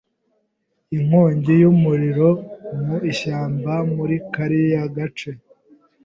Inkongi 0.95 1.53
y'umuriro 1.61 2.29
mu 2.85 2.97
ishyamba 3.11 3.73
muri 3.95 4.15
kariya 4.33 4.81
gace. 4.95 5.31